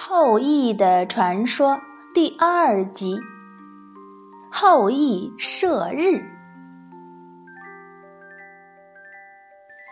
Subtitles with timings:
[0.00, 1.80] 后羿的传说
[2.14, 3.18] 第二集：
[4.48, 6.22] 后羿射日。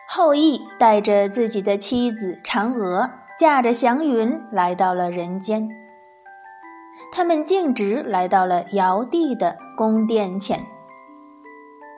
[0.08, 5.68] 后羿带着自己的妻子嫦娥，驾着祥云来到了人间。
[7.10, 10.64] 他们径直来到了尧帝的宫殿前。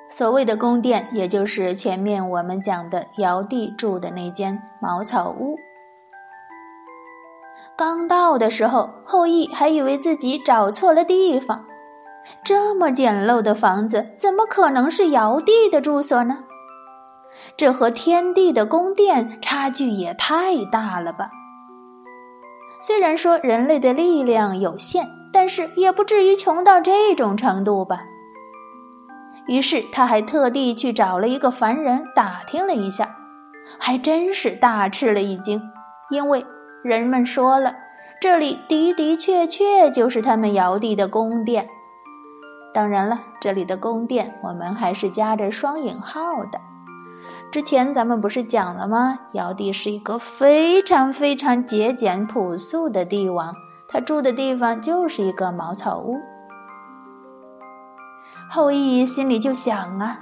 [0.09, 5.59] 所谓的宫殿，也就是前面我们讲的尧帝住的那间茅草屋。
[7.79, 11.64] 刚到的时候，后羿还以为自己找错了地方。
[12.45, 16.39] 这么简陋的房子，怎么可能是尧帝的住所呢？
[17.57, 21.31] 这和天帝的宫殿差距也太大了吧！
[22.81, 28.01] 虽然说人类的力量有限，但是也不至于穷到这种程度吧。
[29.46, 33.15] 于是他还特地去找了一个凡人打听了一下，
[33.79, 35.62] 还真是大吃了一惊，
[36.11, 36.45] 因为
[36.83, 37.75] 人们说了，
[38.21, 41.69] 这里的的确确就是他们尧帝的宫殿。
[42.73, 46.20] 当然了，这里的宫殿我们还是加着双引号
[46.53, 46.61] 的。
[47.51, 49.19] 之前咱们不是讲了吗？
[49.33, 53.55] 尧帝是一个非常非常节俭朴素的帝王，
[53.89, 56.17] 他住的地方就是一个茅草屋。
[58.48, 60.20] 后羿心里就想啊，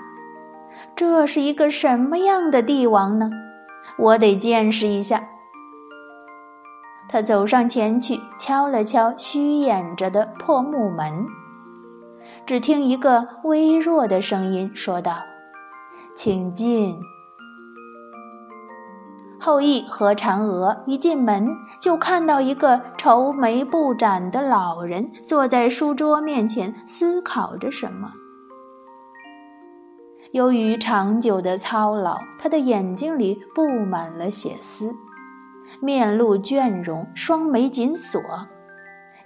[0.94, 3.30] 这是一个什么样的帝王呢？
[3.98, 5.22] 我得见识一下。
[7.08, 11.26] 他走上前去，敲了敲虚掩着的破木门。
[12.44, 15.18] 只听一个微弱的声音说道
[16.16, 16.98] ：“请进。”
[19.38, 21.48] 后羿和嫦娥一进门，
[21.80, 28.12] 就看到一个愁眉不展的老人坐在书桌面前思考着什么。
[30.32, 34.92] 由于长久的操劳，他的眼睛里布满了血丝，
[35.80, 38.20] 面露倦容，双眉紧锁。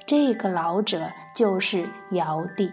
[0.06, 1.02] 这个老者
[1.34, 2.72] 就是尧帝。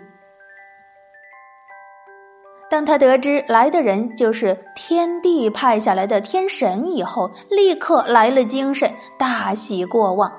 [2.70, 10.32] 当他得知来的人就是天帝派下来的天神以后，立刻来了精神，大喜过望。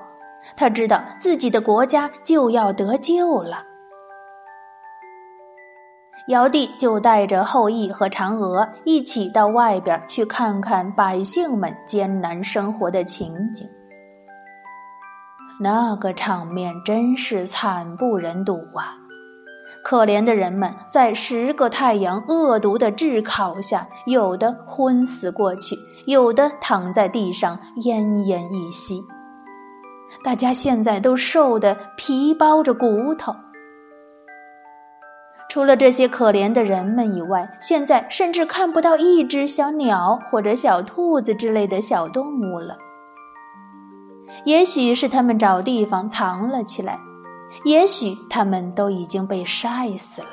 [0.55, 3.63] 他知道自己的国家就要得救了。
[6.27, 13.67] 尧帝就带着后羿和嫦娥一起到外边去看看百姓们艰难生活的情景。
[15.59, 18.95] 那个场面真是惨不忍睹啊！
[19.83, 25.75] 可怜的人们在十个太阳恶毒的炙烤下，有的昏死过去，
[26.05, 29.01] 有的躺在地上奄奄一息。
[30.23, 33.33] 大家现在都瘦得皮包着骨头。
[35.49, 42.77] 除了这些可怜的人们以外，现在甚至看不到一只小鸟或者小兔子之类的小动物了。
[44.45, 46.99] 也许是他们找地方藏了起来。
[47.63, 50.27] 也许他们都已经被晒死了。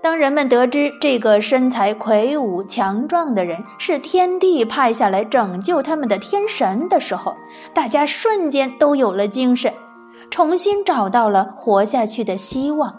[0.00, 7.34] 当人们得知这个身材魁梧、强壮的人是天帝派下来拯救他们的天神的时候，
[7.74, 9.74] 大家瞬间都有了精神，
[10.30, 12.94] 重新找到了活下去的希望。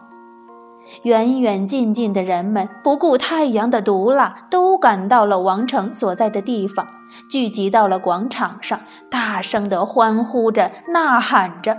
[1.04, 6.88] 远远近近的人们不顾太阳的毒辣，都赶到了王城所在的地方。
[7.30, 8.80] 聚集到了广场上，
[9.10, 11.78] 大声的欢呼着、呐喊着，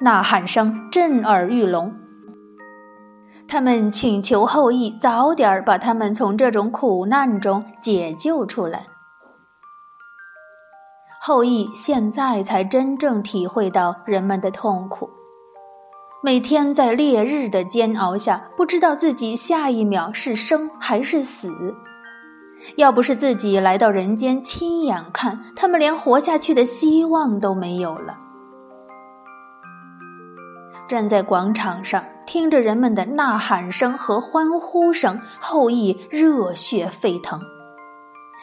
[0.00, 1.94] 呐喊声震耳欲聋。
[3.48, 8.86] 他们请求后羿早点把他们从这种苦难中解救出来。
[11.22, 15.10] 后羿现在才真正体会到人们的痛苦，
[16.22, 21.52] 每天在烈日的煎熬下，不知道自己下一秒是生还是死。
[22.76, 28.16] 要不是自己来到人间亲眼看，他们连活下去的希望都没有了。
[30.88, 37.38] 站在广场上，听着人们的呐喊声和欢呼声，后羿热血沸腾。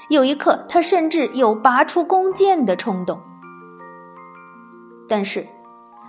[0.10, 3.20] 有一刻，他甚至有拔出弓箭的冲动。
[5.08, 5.46] 但是，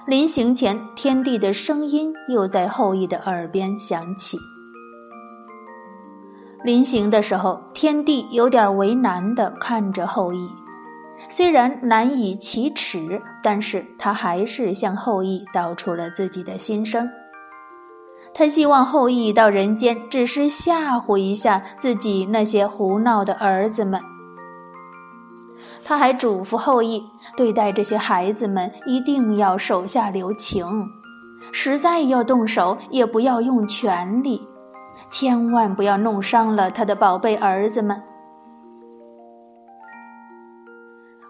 [0.06, 4.36] 临行前，天帝的声音又在后羿的耳边响起。
[6.64, 10.48] 临行的时候，天帝有点为难的看着后羿，
[11.28, 17.08] 虽然难以启齿，但是他还是向后羿道出了自己的心声。
[18.38, 24.00] 他希望后羿到人间只是吓唬一下自己那些胡闹的儿子们。
[25.84, 27.02] 他还嘱咐后羿，
[27.36, 30.64] 对待这些孩子们一定要手下留情，
[31.50, 34.46] 实在要动手，也不要用全力。
[35.08, 38.00] 千万不要弄伤了他的宝贝儿子们。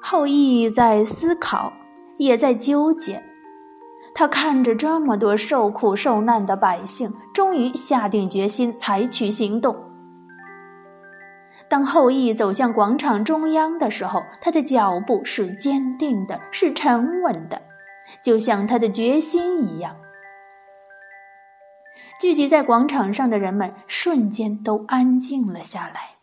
[0.03, 1.73] 后羿在思考，
[2.19, 3.23] 也在纠结。
[4.19, 9.77] 他看着这么多受苦受难的百姓，终于下定决心采取行动。
[11.69, 17.63] 当后羿走向广场中央的时候，他的脚步是坚定的，是沉稳的，
[18.21, 19.95] 就像他的决心一样。
[22.21, 26.17] 聚集在广场上的人们瞬间都安静了下来，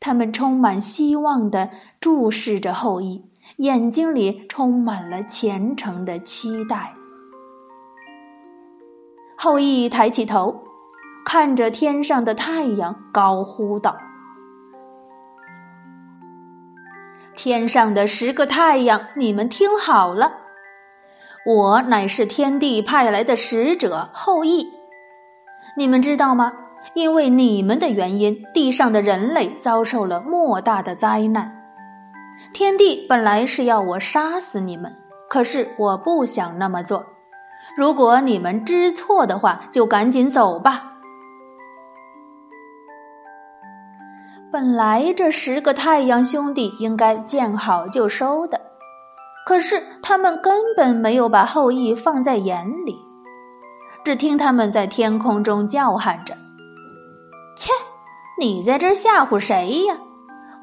[0.00, 1.70] 他们充满希望的
[2.00, 6.94] 注视着后羿，眼睛里充满了虔诚的期待。
[9.36, 10.64] 后羿抬起头。
[11.22, 13.98] 看着天上的太阳，高呼道
[17.36, 20.32] ：“天上的十个太阳，你们听好了，
[21.46, 24.66] 我乃是天帝派来的使者后羿。
[25.76, 26.52] 你们知道吗？
[26.94, 31.59] 因为你们的原因，地上的人类遭受了莫大的灾难。
[32.52, 34.94] 天帝本来是要我杀死你们，
[35.28, 37.06] 可是我不想那么做。
[37.76, 40.86] 如果你们知错的话，就赶紧走吧。”
[44.52, 48.60] 本来这十个太阳兄弟应该见好就收的，
[49.46, 52.98] 可是他们根本没有把后羿放在眼里，
[54.04, 56.34] 只听他们在天空中叫喊着
[57.56, 57.70] ：“切，
[58.40, 59.96] 你在这吓唬谁呀？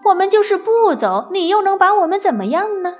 [0.07, 2.95] 我们就是不走，你又能把我们怎么样呢？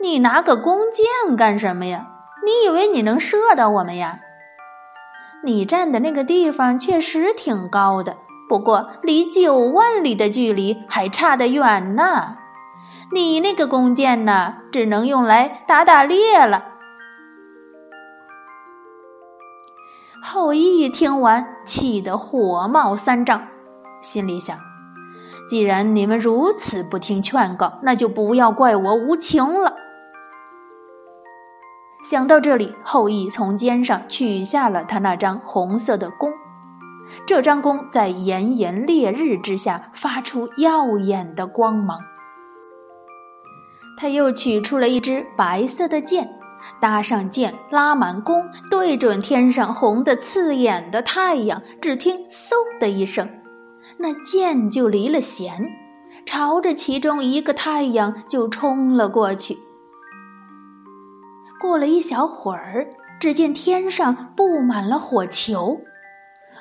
[0.00, 2.06] 你拿个弓箭干什么呀？
[2.44, 4.20] 你以为你能射到我们呀？
[5.42, 8.16] 你站的那个地方确实挺高的。”
[8.46, 12.36] 不过，离九万里的距离还差得远呢。
[13.10, 16.66] 你那个弓箭呢，只能用来打打猎了。
[20.22, 23.42] 后羿听完，气得火冒三丈，
[24.02, 24.58] 心里想：
[25.48, 29.74] 既然你们如此不听劝告，那就不要怪我无情了。
[32.02, 36.32] 想到这里，后羿从肩上取下了他那张红色的弓。
[37.26, 41.98] 这张弓在炎炎烈日之下发出耀眼的光芒。
[43.96, 46.28] 他又取出了一支白色的箭，
[46.80, 51.62] 搭上箭，拉满弓，对准天上红的刺眼的太阳。
[51.80, 53.28] 只听“嗖”的一声，
[53.98, 55.70] 那箭就离了弦，
[56.26, 59.58] 朝着其中一个太阳就冲了过去。
[61.60, 62.88] 过了一小会儿，
[63.18, 65.80] 只见天上布满了火球。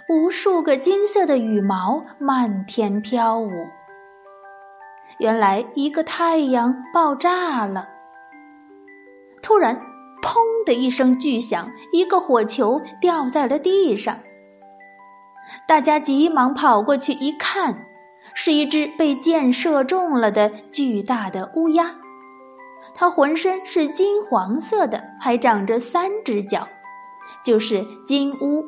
[0.09, 3.50] 无数个金色的羽毛漫天飘舞。
[5.19, 7.88] 原来一个太阳爆炸了。
[9.41, 9.81] 突然，
[10.21, 10.35] 砰
[10.65, 14.18] 的一声巨响，一个火球掉在了地上。
[15.68, 17.86] 大家急忙跑过去一看，
[18.33, 21.95] 是一只被箭射中了的巨大的乌鸦。
[22.94, 26.68] 它浑身是金黄色的，还长着三只脚，
[27.44, 28.63] 就是金乌。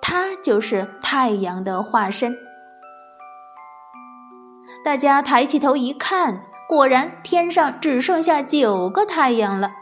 [0.00, 2.34] 它就是太阳的化身。
[4.84, 9.72] 大家抬起头一看，果然天上只剩下九个太阳了。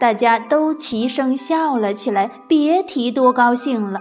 [0.00, 4.00] 大家都齐声笑了起来，别提多高兴了。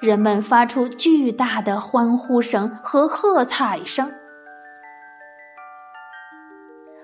[0.00, 4.12] 人们发出巨大的欢呼声和喝彩声。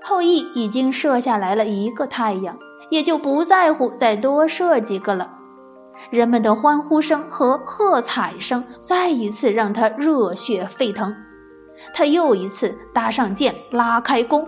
[0.02, 2.58] 后羿已经射下来了一个太阳，
[2.90, 5.30] 也就不在乎再多射几个了。
[6.10, 11.14] 人们的欢呼声和喝彩声再一次让他热血沸腾，
[11.94, 14.44] 他又一次搭上箭，拉开弓，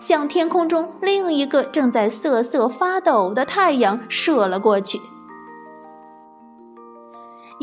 [0.00, 5.00] 向天空中另一个正在瑟瑟发抖的太阳射了过去。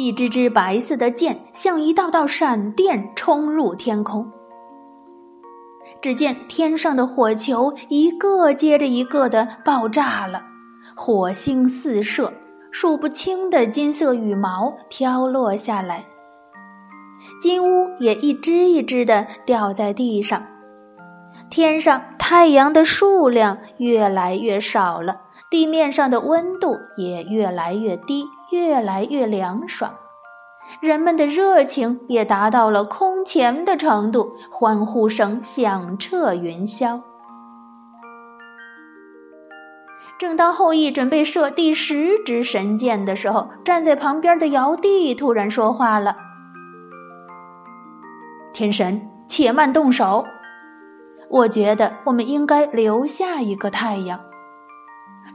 [0.01, 4.31] 一支支白色的箭像一道道闪电冲入天空，
[6.01, 10.41] 只见天上的火球一个接着一个的爆炸了，
[10.95, 12.31] 火星四射。
[12.71, 16.05] 数不清的金色羽毛飘落下来，
[17.41, 20.45] 金乌也一只一只的掉在地上。
[21.49, 29.93] 天上太阳的数量越来越少了，地面上的温度也越来越低，越来越凉爽。
[30.81, 37.01] 人们的热情也达到了空前的程度，欢呼声响彻云霄。
[40.19, 46.17] 正当后羿准备射第十支神箭的时候，站在旁边的尧帝突然说话了
[48.53, 50.25] ：“天神，且慢动手！
[51.29, 54.19] 我觉得我们应该留下一个太阳。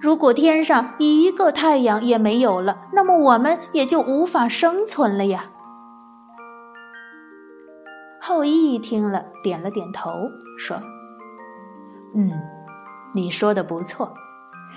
[0.01, 5.47] 如果天上一个太阳也没有了，那么我们也就无法生存了呀。”
[8.21, 10.11] 后羿听了，点了点头，
[10.59, 10.79] 说
[12.17, 12.31] ：“嗯，
[13.15, 14.15] 你说的不错。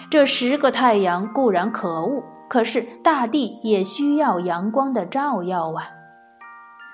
[0.10, 5.88] 这十个太阳固然可恶，可是大地也需要阳光的照耀啊。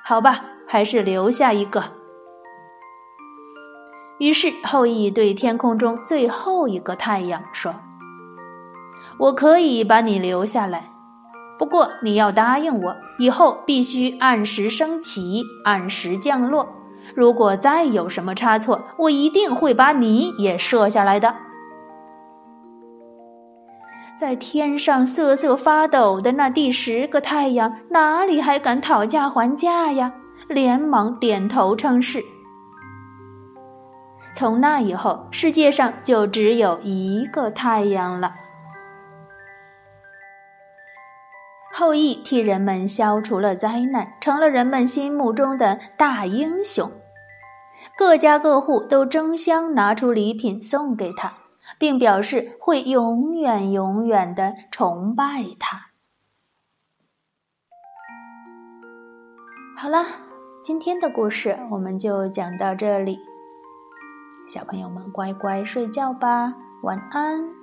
[0.06, 1.84] 好吧，还是留下一个。”
[4.20, 7.74] 于是后羿对天空中最后一个太阳说
[9.18, 10.90] ：“我可以把你留下来，
[11.60, 16.68] 不过你要答应我，以后必须按时升起，按时降落。
[17.16, 21.36] 如果再有什么差错，我一定会把你也射下来的。”
[24.20, 30.14] 在天上瑟瑟发抖的那第十个太阳，哪里还敢讨价还价呀？
[30.48, 32.24] 连忙点头称是。
[34.34, 38.34] 从那以后，世界上就只有一个太阳了。
[41.76, 46.88] 后羿替人们消除了灾难，成了人们心目中的大英雄。
[47.98, 51.34] 各家各户都争相拿出礼品送给他，
[51.80, 55.26] 并表示会永远永远的崇拜
[55.60, 55.88] 他。
[59.76, 60.06] 好了，
[60.64, 63.18] 今天的故事我们就讲到这里。
[64.48, 66.54] 小朋友们，乖乖睡觉吧，
[66.84, 67.63] 晚安。